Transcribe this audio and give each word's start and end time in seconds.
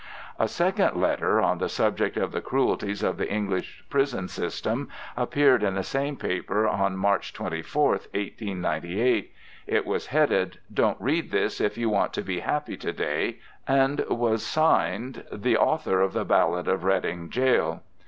A 0.39 0.47
second 0.47 0.99
letter 0.99 1.39
on 1.39 1.59
the 1.59 1.69
subject 1.69 2.17
of 2.17 2.31
the 2.31 2.41
cruelties 2.41 3.03
of 3.03 3.17
the 3.17 3.31
English 3.31 3.85
Prison 3.87 4.27
system 4.27 4.89
appeared 5.15 5.61
in 5.61 5.75
the 5.75 5.83
same 5.83 6.17
paper 6.17 6.67
on 6.67 6.97
March 6.97 7.35
24th, 7.35 8.07
1898. 8.15 9.31
It 9.67 9.85
was 9.85 10.07
headed: 10.07 10.57
'Don't 10.73 10.99
Read 10.99 11.29
This 11.29 11.61
if 11.61 11.77
You 11.77 11.91
Want 11.91 12.13
to 12.13 12.23
be 12.23 12.39
Happy 12.39 12.77
To 12.77 12.91
day,' 12.91 13.37
and 13.67 14.03
was 14.09 14.43
signed 14.43 15.23
'The 15.31 15.55
Author 15.55 16.01
of 16.01 16.13
The 16.13 16.25
Ballad 16.25 16.67
of 16.67 16.83
Reading 16.83 17.29
Gaol.' 17.29 17.83